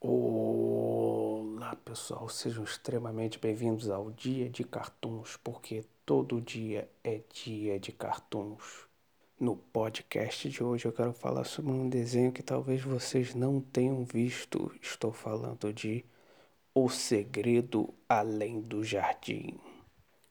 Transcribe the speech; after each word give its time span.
Olá 0.00 1.74
pessoal, 1.84 2.28
sejam 2.28 2.62
extremamente 2.62 3.36
bem-vindos 3.36 3.90
ao 3.90 4.12
Dia 4.12 4.48
de 4.48 4.62
Cartoons, 4.62 5.36
porque 5.42 5.84
todo 6.06 6.40
dia 6.40 6.88
é 7.02 7.20
dia 7.32 7.80
de 7.80 7.90
cartoons. 7.90 8.86
No 9.40 9.56
podcast 9.56 10.48
de 10.48 10.62
hoje 10.62 10.86
eu 10.86 10.92
quero 10.92 11.12
falar 11.12 11.42
sobre 11.42 11.72
um 11.72 11.88
desenho 11.88 12.30
que 12.30 12.44
talvez 12.44 12.80
vocês 12.80 13.34
não 13.34 13.60
tenham 13.60 14.04
visto. 14.04 14.72
Estou 14.80 15.12
falando 15.12 15.72
de 15.72 16.04
O 16.72 16.88
Segredo 16.88 17.92
Além 18.08 18.60
do 18.60 18.84
Jardim. 18.84 19.58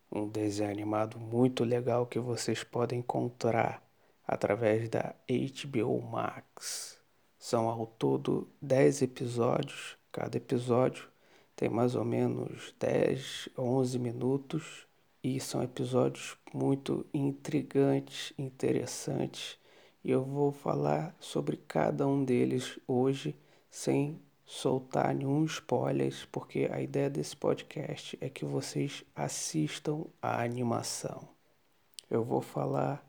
Um 0.09 0.29
desenho 0.29 0.71
animado 0.71 1.19
muito 1.19 1.65
legal 1.65 2.05
que 2.05 2.19
vocês 2.19 2.63
podem 2.63 2.99
encontrar 2.99 3.85
através 4.25 4.87
da 4.87 5.13
HBO 5.27 6.01
Max. 6.01 6.86
São 7.49 7.69
ao 7.69 7.87
todo 7.87 8.45
10 8.61 9.03
episódios. 9.03 9.95
Cada 10.11 10.35
episódio 10.35 11.07
tem 11.55 11.69
mais 11.69 11.95
ou 11.95 12.03
menos 12.03 12.75
10, 12.77 13.47
11 13.57 13.97
minutos 13.97 14.85
e 15.23 15.39
são 15.39 15.63
episódios 15.63 16.35
muito 16.53 17.05
intrigantes, 17.13 18.33
interessantes. 18.37 19.57
E 20.03 20.11
eu 20.11 20.25
vou 20.25 20.51
falar 20.51 21.15
sobre 21.21 21.55
cada 21.55 22.05
um 22.05 22.21
deles 22.25 22.77
hoje 22.85 23.33
sem 23.69 24.19
soltar 24.45 25.15
nenhum 25.15 25.45
spoiler, 25.45 26.13
porque 26.29 26.67
a 26.69 26.81
ideia 26.81 27.09
desse 27.09 27.37
podcast 27.37 28.17
é 28.19 28.27
que 28.27 28.43
vocês 28.43 29.05
assistam 29.15 30.03
a 30.21 30.43
animação. 30.43 31.25
Eu 32.11 32.25
vou 32.25 32.41
falar 32.41 33.06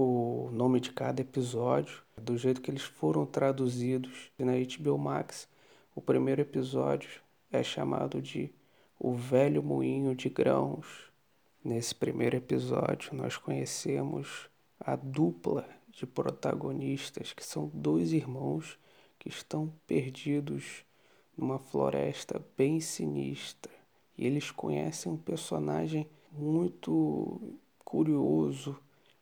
o 0.00 0.48
nome 0.52 0.78
de 0.78 0.92
cada 0.92 1.20
episódio, 1.20 2.04
do 2.16 2.36
jeito 2.38 2.60
que 2.60 2.70
eles 2.70 2.84
foram 2.84 3.26
traduzidos 3.26 4.30
na 4.38 4.52
HBO 4.52 4.96
Max. 4.96 5.48
O 5.92 6.00
primeiro 6.00 6.40
episódio 6.40 7.20
é 7.50 7.64
chamado 7.64 8.22
de 8.22 8.52
O 8.96 9.12
Velho 9.12 9.60
Moinho 9.60 10.14
de 10.14 10.28
Grãos. 10.28 10.86
Nesse 11.64 11.96
primeiro 11.96 12.36
episódio, 12.36 13.12
nós 13.12 13.36
conhecemos 13.36 14.48
a 14.78 14.94
dupla 14.94 15.68
de 15.88 16.06
protagonistas, 16.06 17.32
que 17.32 17.44
são 17.44 17.68
dois 17.74 18.12
irmãos 18.12 18.78
que 19.18 19.28
estão 19.28 19.72
perdidos 19.84 20.84
numa 21.36 21.58
floresta 21.58 22.40
bem 22.56 22.78
sinistra. 22.78 23.72
E 24.16 24.28
eles 24.28 24.52
conhecem 24.52 25.10
um 25.10 25.16
personagem 25.16 26.08
muito 26.30 27.58
curioso 27.84 28.78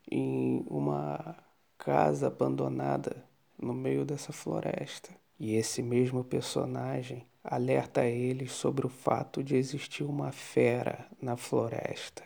em 0.09 0.63
uma 0.67 1.35
casa 1.77 2.27
abandonada 2.27 3.23
no 3.57 3.73
meio 3.73 4.05
dessa 4.05 4.31
floresta. 4.31 5.09
E 5.39 5.55
esse 5.55 5.83
mesmo 5.83 6.23
personagem 6.23 7.25
alerta 7.43 8.05
eles 8.05 8.51
sobre 8.51 8.85
o 8.85 8.89
fato 8.89 9.43
de 9.43 9.55
existir 9.55 10.03
uma 10.03 10.31
fera 10.31 11.07
na 11.21 11.37
floresta. 11.37 12.23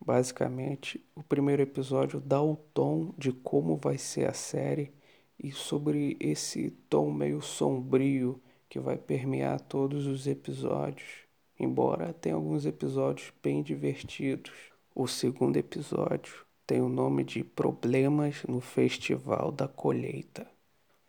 Basicamente, 0.00 1.04
o 1.14 1.22
primeiro 1.22 1.62
episódio 1.62 2.18
dá 2.18 2.42
o 2.42 2.56
tom 2.56 3.12
de 3.18 3.32
como 3.32 3.76
vai 3.76 3.98
ser 3.98 4.28
a 4.28 4.32
série 4.32 4.92
e 5.38 5.52
sobre 5.52 6.16
esse 6.18 6.70
tom 6.88 7.12
meio 7.12 7.42
sombrio 7.42 8.40
que 8.68 8.80
vai 8.80 8.96
permear 8.96 9.60
todos 9.60 10.06
os 10.06 10.26
episódios, 10.26 11.26
embora 11.58 12.14
tenha 12.14 12.34
alguns 12.34 12.64
episódios 12.64 13.32
bem 13.42 13.62
divertidos. 13.62 14.52
O 14.94 15.06
segundo 15.06 15.56
episódio 15.56 16.46
tem 16.70 16.80
o 16.80 16.88
nome 16.88 17.24
de 17.24 17.42
Problemas 17.42 18.44
no 18.44 18.60
Festival 18.60 19.50
da 19.50 19.66
Colheita. 19.66 20.48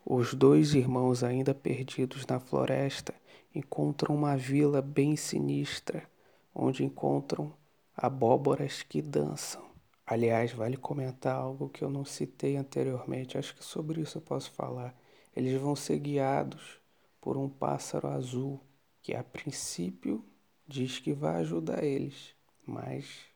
Os 0.03 0.33
dois 0.33 0.73
irmãos, 0.73 1.23
ainda 1.23 1.53
perdidos 1.53 2.25
na 2.25 2.39
floresta, 2.39 3.13
encontram 3.53 4.15
uma 4.15 4.35
vila 4.35 4.81
bem 4.81 5.15
sinistra, 5.15 6.09
onde 6.51 6.83
encontram 6.83 7.53
abóboras 7.95 8.81
que 8.81 9.03
dançam. 9.03 9.63
Aliás, 10.03 10.51
vale 10.51 10.77
comentar 10.77 11.35
algo 11.35 11.69
que 11.69 11.83
eu 11.83 11.91
não 11.91 12.05
citei 12.05 12.57
anteriormente, 12.57 13.37
acho 13.37 13.55
que 13.55 13.63
sobre 13.63 14.01
isso 14.01 14.17
eu 14.17 14.21
posso 14.23 14.49
falar. 14.53 14.99
Eles 15.35 15.61
vão 15.61 15.75
ser 15.75 15.99
guiados 15.99 16.79
por 17.21 17.37
um 17.37 17.47
pássaro 17.47 18.07
azul, 18.07 18.59
que 18.99 19.13
a 19.13 19.23
princípio 19.23 20.25
diz 20.67 20.97
que 20.97 21.13
vai 21.13 21.35
ajudar 21.35 21.83
eles, 21.83 22.33
mas 22.65 23.30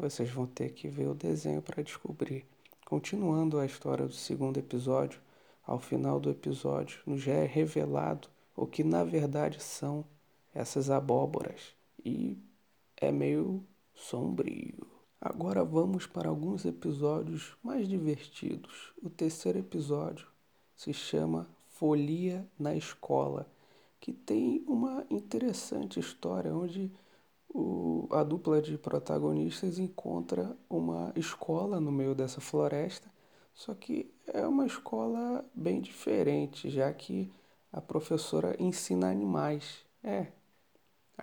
vocês 0.00 0.30
vão 0.30 0.46
ter 0.46 0.70
que 0.70 0.88
ver 0.88 1.08
o 1.08 1.14
desenho 1.14 1.60
para 1.60 1.82
descobrir. 1.82 2.46
Continuando 2.86 3.58
a 3.58 3.66
história 3.66 4.06
do 4.06 4.12
segundo 4.12 4.58
episódio, 4.58 5.20
ao 5.66 5.78
final 5.78 6.18
do 6.18 6.30
episódio 6.30 7.00
nos 7.06 7.26
é 7.28 7.44
revelado 7.44 8.28
o 8.56 8.66
que 8.66 8.82
na 8.82 9.04
verdade 9.04 9.62
são 9.62 10.04
essas 10.54 10.90
abóboras 10.90 11.74
e 12.04 12.36
é 12.96 13.12
meio 13.12 13.62
sombrio. 13.94 14.86
Agora 15.20 15.62
vamos 15.62 16.06
para 16.06 16.30
alguns 16.30 16.64
episódios 16.64 17.54
mais 17.62 17.86
divertidos. 17.86 18.92
O 19.02 19.10
terceiro 19.10 19.58
episódio 19.58 20.26
se 20.74 20.94
chama 20.94 21.46
Folia 21.68 22.48
na 22.58 22.74
Escola, 22.74 23.46
que 24.00 24.12
tem 24.12 24.64
uma 24.66 25.04
interessante 25.10 26.00
história 26.00 26.54
onde 26.54 26.90
o, 27.50 28.08
a 28.10 28.22
dupla 28.22 28.62
de 28.62 28.78
protagonistas 28.78 29.78
encontra 29.78 30.56
uma 30.68 31.12
escola 31.16 31.80
no 31.80 31.92
meio 31.92 32.14
dessa 32.14 32.40
floresta, 32.40 33.10
só 33.52 33.74
que 33.74 34.10
é 34.26 34.46
uma 34.46 34.66
escola 34.66 35.44
bem 35.54 35.80
diferente, 35.80 36.70
já 36.70 36.92
que 36.92 37.30
a 37.72 37.80
professora 37.80 38.56
ensina 38.58 39.10
animais. 39.10 39.84
É, 40.02 40.28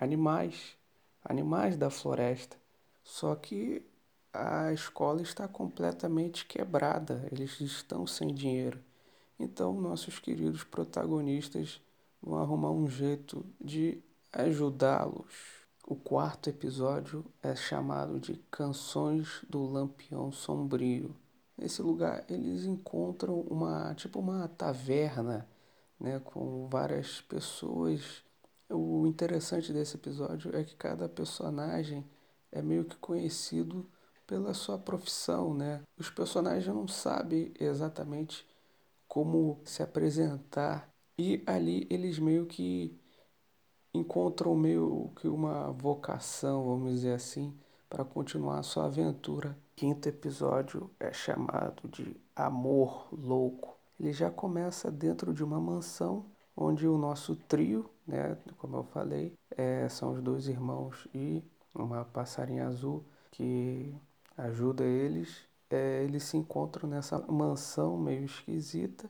animais, 0.00 0.76
animais 1.24 1.76
da 1.76 1.90
floresta. 1.90 2.56
Só 3.02 3.34
que 3.34 3.82
a 4.32 4.72
escola 4.72 5.22
está 5.22 5.48
completamente 5.48 6.46
quebrada, 6.46 7.26
eles 7.32 7.60
estão 7.60 8.06
sem 8.06 8.32
dinheiro. 8.32 8.78
Então, 9.38 9.72
nossos 9.80 10.18
queridos 10.18 10.64
protagonistas 10.64 11.80
vão 12.20 12.38
arrumar 12.38 12.70
um 12.70 12.88
jeito 12.88 13.44
de 13.60 14.02
ajudá-los. 14.32 15.57
O 15.90 15.96
quarto 15.96 16.50
episódio 16.50 17.24
é 17.42 17.56
chamado 17.56 18.20
de 18.20 18.34
Canções 18.50 19.42
do 19.48 19.64
Lampião 19.64 20.30
Sombrio. 20.30 21.16
Nesse 21.56 21.80
lugar 21.80 22.26
eles 22.28 22.66
encontram 22.66 23.40
uma 23.40 23.94
tipo 23.94 24.20
uma 24.20 24.46
taverna, 24.48 25.48
né, 25.98 26.20
com 26.22 26.68
várias 26.68 27.22
pessoas. 27.22 28.22
O 28.68 29.06
interessante 29.06 29.72
desse 29.72 29.96
episódio 29.96 30.54
é 30.54 30.62
que 30.62 30.76
cada 30.76 31.08
personagem 31.08 32.04
é 32.52 32.60
meio 32.60 32.84
que 32.84 32.96
conhecido 32.96 33.88
pela 34.26 34.52
sua 34.52 34.76
profissão, 34.76 35.54
né? 35.54 35.80
Os 35.96 36.10
personagens 36.10 36.66
não 36.66 36.86
sabem 36.86 37.50
exatamente 37.58 38.46
como 39.08 39.58
se 39.64 39.82
apresentar 39.82 40.86
e 41.18 41.42
ali 41.46 41.86
eles 41.88 42.18
meio 42.18 42.44
que 42.44 43.00
encontram 43.92 44.54
meio 44.54 45.10
que 45.16 45.28
uma 45.28 45.72
vocação, 45.72 46.64
vamos 46.64 46.92
dizer 46.92 47.14
assim, 47.14 47.54
para 47.88 48.04
continuar 48.04 48.58
a 48.58 48.62
sua 48.62 48.86
aventura. 48.86 49.56
Quinto 49.74 50.08
episódio 50.08 50.90
é 50.98 51.12
chamado 51.12 51.88
de 51.88 52.16
Amor 52.34 53.08
Louco. 53.12 53.76
Ele 53.98 54.12
já 54.12 54.30
começa 54.30 54.90
dentro 54.90 55.32
de 55.32 55.42
uma 55.42 55.60
mansão 55.60 56.26
onde 56.56 56.86
o 56.86 56.98
nosso 56.98 57.36
trio, 57.36 57.88
né, 58.06 58.36
como 58.58 58.76
eu 58.76 58.84
falei, 58.84 59.32
é, 59.56 59.88
são 59.88 60.12
os 60.12 60.22
dois 60.22 60.48
irmãos 60.48 61.06
e 61.14 61.42
uma 61.74 62.04
passarinha 62.04 62.66
azul 62.66 63.04
que 63.30 63.94
ajuda 64.36 64.84
eles. 64.84 65.46
É, 65.70 66.02
eles 66.02 66.24
se 66.24 66.36
encontram 66.36 66.88
nessa 66.88 67.18
mansão 67.30 67.96
meio 67.98 68.24
esquisita 68.24 69.08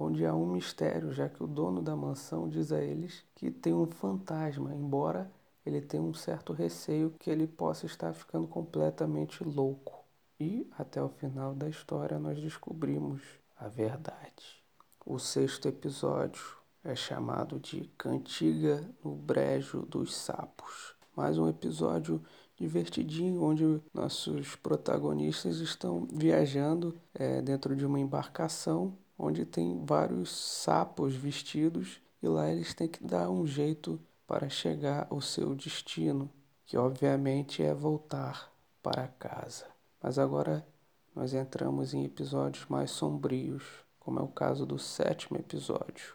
onde 0.00 0.24
há 0.24 0.34
um 0.34 0.46
mistério, 0.46 1.12
já 1.12 1.28
que 1.28 1.44
o 1.44 1.46
dono 1.46 1.82
da 1.82 1.94
mansão 1.94 2.48
diz 2.48 2.72
a 2.72 2.82
eles 2.82 3.22
que 3.34 3.50
tem 3.50 3.74
um 3.74 3.86
fantasma, 3.86 4.74
embora 4.74 5.30
ele 5.64 5.82
tenha 5.82 6.02
um 6.02 6.14
certo 6.14 6.54
receio 6.54 7.14
que 7.18 7.30
ele 7.30 7.46
possa 7.46 7.84
estar 7.84 8.14
ficando 8.14 8.48
completamente 8.48 9.44
louco. 9.44 10.02
E 10.40 10.66
até 10.78 11.02
o 11.02 11.10
final 11.10 11.54
da 11.54 11.68
história 11.68 12.18
nós 12.18 12.40
descobrimos 12.40 13.20
a 13.58 13.68
verdade. 13.68 14.64
O 15.04 15.18
sexto 15.18 15.68
episódio 15.68 16.42
é 16.82 16.94
chamado 16.94 17.58
de 17.58 17.82
Cantiga 17.98 18.82
no 19.04 19.14
Brejo 19.14 19.82
dos 19.82 20.16
Sapos. 20.16 20.94
Mais 21.14 21.36
um 21.36 21.46
episódio 21.46 22.22
divertidinho 22.56 23.42
onde 23.42 23.82
nossos 23.92 24.56
protagonistas 24.56 25.58
estão 25.58 26.08
viajando 26.10 26.98
é, 27.12 27.42
dentro 27.42 27.76
de 27.76 27.84
uma 27.84 28.00
embarcação 28.00 28.96
onde 29.20 29.44
tem 29.44 29.84
vários 29.84 30.30
sapos 30.30 31.14
vestidos 31.14 32.00
e 32.22 32.26
lá 32.26 32.50
eles 32.50 32.72
têm 32.72 32.88
que 32.88 33.04
dar 33.04 33.28
um 33.28 33.46
jeito 33.46 34.00
para 34.26 34.48
chegar 34.48 35.06
ao 35.10 35.20
seu 35.20 35.54
destino, 35.54 36.30
que 36.64 36.78
obviamente 36.78 37.62
é 37.62 37.74
voltar 37.74 38.50
para 38.82 39.08
casa. 39.08 39.66
Mas 40.02 40.18
agora 40.18 40.66
nós 41.14 41.34
entramos 41.34 41.92
em 41.92 42.04
episódios 42.04 42.64
mais 42.66 42.90
sombrios, 42.90 43.62
como 43.98 44.18
é 44.18 44.22
o 44.22 44.28
caso 44.28 44.64
do 44.64 44.78
sétimo 44.78 45.38
episódio, 45.38 46.14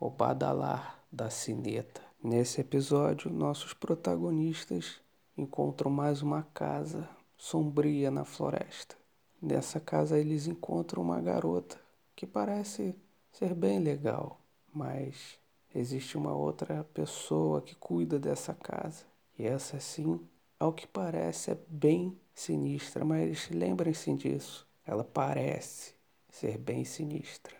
o 0.00 0.08
Badalar. 0.08 0.96
da 1.10 1.30
sineta. 1.30 2.02
Nesse 2.22 2.60
episódio, 2.60 3.30
nossos 3.30 3.72
protagonistas 3.72 5.00
encontram 5.36 5.90
mais 5.90 6.20
uma 6.20 6.42
casa 6.42 7.08
sombria 7.34 8.10
na 8.10 8.26
floresta. 8.26 8.94
Nessa 9.40 9.80
casa 9.80 10.18
eles 10.18 10.46
encontram 10.46 11.02
uma 11.02 11.18
garota 11.18 11.78
que 12.18 12.26
parece 12.26 12.96
ser 13.30 13.54
bem 13.54 13.78
legal, 13.78 14.40
mas 14.74 15.38
existe 15.72 16.18
uma 16.18 16.34
outra 16.34 16.82
pessoa 16.92 17.62
que 17.62 17.76
cuida 17.76 18.18
dessa 18.18 18.52
casa. 18.52 19.04
E 19.38 19.46
essa 19.46 19.78
sim, 19.78 20.18
ao 20.58 20.72
que 20.72 20.84
parece, 20.84 21.52
é 21.52 21.58
bem 21.68 22.18
sinistra, 22.34 23.04
mas 23.04 23.48
lembrem-se 23.50 24.12
disso. 24.14 24.66
Ela 24.84 25.04
parece 25.04 25.94
ser 26.28 26.58
bem 26.58 26.84
sinistra. 26.84 27.54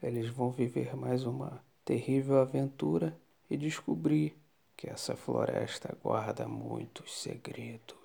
Eles 0.00 0.28
vão 0.28 0.52
viver 0.52 0.94
mais 0.94 1.24
uma 1.24 1.60
terrível 1.84 2.38
aventura 2.38 3.18
e 3.50 3.56
descobrir 3.56 4.38
que 4.76 4.88
essa 4.88 5.16
floresta 5.16 5.98
guarda 6.00 6.46
muitos 6.46 7.20
segredos. 7.20 7.96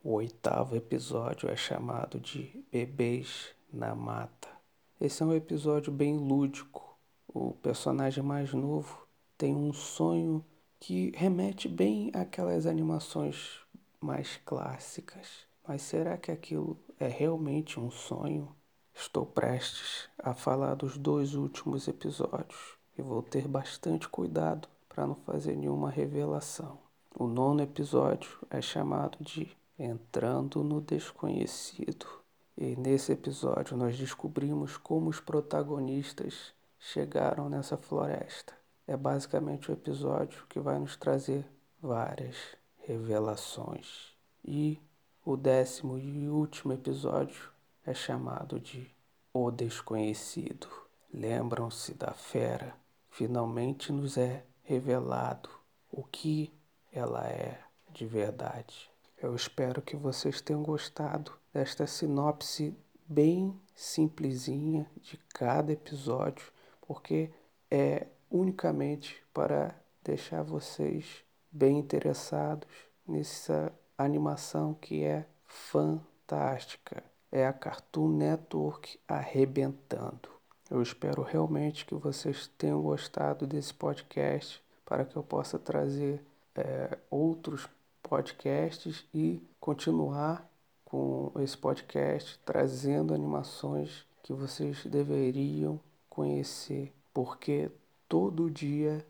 O 0.00 0.12
oitavo 0.12 0.76
episódio 0.76 1.50
é 1.50 1.56
chamado 1.56 2.20
de 2.20 2.64
Bebês 2.70 3.48
na 3.72 3.96
Mata. 3.96 4.53
Esse 5.00 5.24
é 5.24 5.26
um 5.26 5.34
episódio 5.34 5.92
bem 5.92 6.16
lúdico. 6.16 6.96
O 7.26 7.52
personagem 7.54 8.22
mais 8.22 8.54
novo 8.54 9.06
tem 9.36 9.54
um 9.54 9.72
sonho 9.72 10.44
que 10.78 11.10
remete 11.16 11.68
bem 11.68 12.12
àquelas 12.14 12.64
animações 12.64 13.58
mais 14.00 14.36
clássicas. 14.44 15.46
Mas 15.66 15.82
será 15.82 16.16
que 16.16 16.30
aquilo 16.30 16.78
é 16.98 17.08
realmente 17.08 17.80
um 17.80 17.90
sonho? 17.90 18.54
Estou 18.94 19.26
prestes 19.26 20.08
a 20.16 20.32
falar 20.32 20.76
dos 20.76 20.96
dois 20.96 21.34
últimos 21.34 21.88
episódios 21.88 22.78
e 22.96 23.02
vou 23.02 23.20
ter 23.20 23.48
bastante 23.48 24.08
cuidado 24.08 24.68
para 24.88 25.08
não 25.08 25.16
fazer 25.16 25.56
nenhuma 25.56 25.90
revelação. 25.90 26.78
O 27.18 27.26
nono 27.26 27.62
episódio 27.62 28.30
é 28.48 28.62
chamado 28.62 29.18
de 29.20 29.50
Entrando 29.76 30.62
no 30.62 30.80
Desconhecido. 30.80 32.23
E 32.56 32.76
nesse 32.76 33.12
episódio 33.12 33.76
nós 33.76 33.98
descobrimos 33.98 34.76
como 34.76 35.10
os 35.10 35.20
protagonistas 35.20 36.54
chegaram 36.78 37.48
nessa 37.48 37.76
floresta. 37.76 38.54
É 38.86 38.96
basicamente 38.96 39.70
o 39.70 39.72
episódio 39.72 40.44
que 40.48 40.60
vai 40.60 40.78
nos 40.78 40.96
trazer 40.96 41.44
várias 41.80 42.36
revelações. 42.78 44.12
E 44.44 44.78
o 45.24 45.36
décimo 45.36 45.98
e 45.98 46.28
último 46.28 46.72
episódio 46.72 47.50
é 47.84 47.92
chamado 47.94 48.60
de 48.60 48.88
O 49.32 49.50
Desconhecido. 49.50 50.68
Lembram-se 51.12 51.94
da 51.94 52.12
fera? 52.12 52.74
Finalmente 53.10 53.90
nos 53.90 54.16
é 54.16 54.44
revelado 54.62 55.48
o 55.90 56.02
que 56.04 56.52
ela 56.92 57.26
é 57.26 57.60
de 57.90 58.06
verdade. 58.06 58.90
Eu 59.20 59.34
espero 59.34 59.80
que 59.80 59.96
vocês 59.96 60.40
tenham 60.40 60.62
gostado 60.62 61.32
desta 61.54 61.86
sinopse 61.86 62.76
bem 63.06 63.56
simplesinha 63.76 64.90
de 65.00 65.16
cada 65.32 65.72
episódio, 65.72 66.52
porque 66.82 67.30
é 67.70 68.08
unicamente 68.28 69.22
para 69.32 69.72
deixar 70.02 70.42
vocês 70.42 71.24
bem 71.50 71.78
interessados 71.78 72.68
nessa 73.06 73.72
animação 73.96 74.74
que 74.74 75.04
é 75.04 75.24
fantástica. 75.46 77.04
É 77.30 77.46
a 77.46 77.52
Cartoon 77.52 78.08
Network 78.08 78.98
arrebentando. 79.06 80.28
Eu 80.68 80.82
espero 80.82 81.22
realmente 81.22 81.86
que 81.86 81.94
vocês 81.94 82.48
tenham 82.58 82.82
gostado 82.82 83.46
desse 83.46 83.72
podcast 83.72 84.60
para 84.84 85.04
que 85.04 85.14
eu 85.14 85.22
possa 85.22 85.58
trazer 85.58 86.24
é, 86.56 86.98
outros 87.10 87.68
podcasts 88.02 89.06
e 89.12 89.42
continuar 89.60 90.48
com 90.94 91.32
esse 91.40 91.58
podcast 91.58 92.38
trazendo 92.44 93.12
animações 93.12 94.06
que 94.22 94.32
vocês 94.32 94.86
deveriam 94.86 95.80
conhecer, 96.08 96.92
porque 97.12 97.68
todo 98.08 98.48
dia 98.48 99.04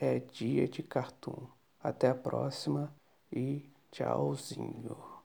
é 0.00 0.18
dia 0.18 0.66
de 0.66 0.82
cartoon. 0.82 1.46
Até 1.80 2.08
a 2.08 2.14
próxima 2.14 2.92
e 3.30 3.70
tchauzinho. 3.92 5.17